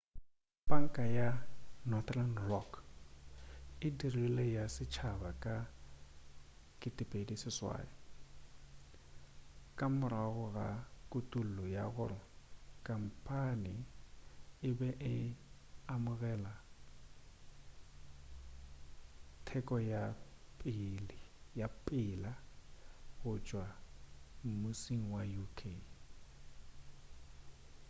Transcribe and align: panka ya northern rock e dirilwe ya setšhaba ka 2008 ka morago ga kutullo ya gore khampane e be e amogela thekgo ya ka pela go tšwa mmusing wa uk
panka 0.69 1.03
ya 1.19 1.29
northern 1.91 2.33
rock 2.49 2.69
e 3.85 3.87
dirilwe 3.97 4.45
ya 4.57 4.63
setšhaba 4.75 5.29
ka 5.43 5.55
2008 6.79 7.89
ka 9.77 9.85
morago 9.99 10.45
ga 10.57 10.69
kutullo 11.11 11.63
ya 11.75 11.83
gore 11.95 12.19
khampane 12.85 13.73
e 14.69 14.71
be 14.77 14.89
e 15.13 15.15
amogela 15.93 16.53
thekgo 19.45 19.77
ya 19.91 20.03
ka 21.59 21.67
pela 21.85 22.31
go 23.19 23.31
tšwa 23.45 23.65
mmusing 24.45 25.03
wa 25.13 25.23
uk 25.43 25.59